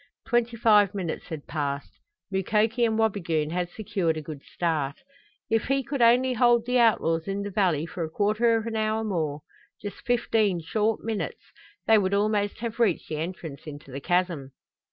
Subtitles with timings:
[0.25, 1.99] Twenty five minutes had passed.
[2.31, 4.95] Mukoki and Wabigoon had secured a good start.
[5.47, 8.75] If he could only hold the outlaws in the valley for a quarter of an
[8.75, 9.41] hour more
[9.79, 11.51] just fifteen short minutes
[11.85, 14.53] they would almost have reached the entrance into the chasm.